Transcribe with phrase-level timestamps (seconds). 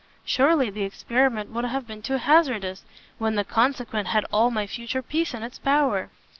[0.25, 2.83] surely the experiment would have been too hazardous,
[3.19, 6.09] when the consequence had all my future peace in its power.